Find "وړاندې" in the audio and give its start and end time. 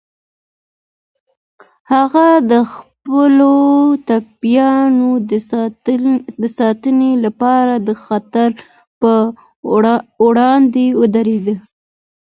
10.25-10.85